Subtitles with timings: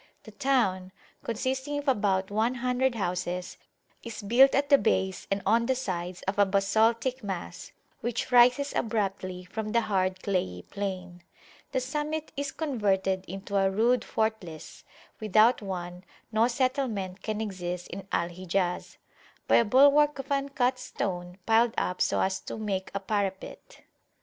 [0.23, 0.91] The town,
[1.23, 3.57] consisting of about one hundred houses,
[4.01, 8.73] is built at the base and on the sides of a basaltic mass, which rises
[8.75, 11.21] abruptly from the hard clayey plain.
[11.71, 18.29] The summit is converted into a rude fortalicewithout one, no settlement can exist in Al
[18.29, 18.97] Hijazby
[19.51, 23.81] a bulwark of uncut stone, piled up so as to make a parapet.